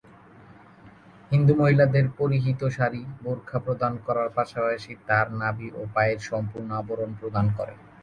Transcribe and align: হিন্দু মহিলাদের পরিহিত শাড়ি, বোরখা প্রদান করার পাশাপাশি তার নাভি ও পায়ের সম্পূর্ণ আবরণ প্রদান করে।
হিন্দু 1.31 1.53
মহিলাদের 1.55 2.05
পরিহিত 2.19 2.61
শাড়ি, 2.69 3.01
বোরখা 3.23 3.57
প্রদান 3.65 3.93
করার 4.05 4.29
পাশাপাশি 4.37 4.91
তার 5.07 5.27
নাভি 5.39 5.67
ও 5.73 5.81
পায়ের 5.93 6.19
সম্পূর্ণ 6.29 6.69
আবরণ 6.79 7.11
প্রদান 7.19 7.45
করে। 7.57 7.73